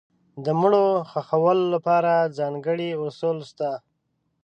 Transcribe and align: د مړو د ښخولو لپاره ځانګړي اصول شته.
د 0.43 0.45
مړو 0.61 0.87
د 0.97 1.03
ښخولو 1.11 1.65
لپاره 1.75 2.29
ځانګړي 2.37 2.89
اصول 3.05 3.37
شته. 3.49 3.69